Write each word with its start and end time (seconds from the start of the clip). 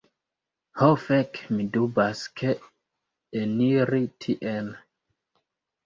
Ho 0.79 0.87
fek' 1.01 1.41
mi 1.51 1.67
dubas, 1.77 2.25
ke 2.43 2.55
eniri 3.45 4.05
tien 4.27 4.77